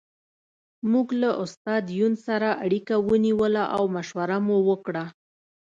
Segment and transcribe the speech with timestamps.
[0.91, 5.05] موږ له استاد یون سره اړیکه ونیوله او مشوره مو وکړه